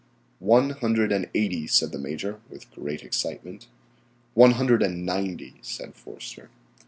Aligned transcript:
"One 0.39 0.71
hundred 0.71 1.11
and 1.11 1.29
eighty," 1.35 1.67
said 1.67 1.91
the 1.91 1.99
Major, 1.99 2.39
with 2.49 2.71
great 2.71 3.03
excitement. 3.03 3.67
"One 4.33 4.53
hundred 4.53 4.81
and 4.81 5.05
ninety," 5.05 5.59
said 5.61 5.93
Forster. 5.93 6.49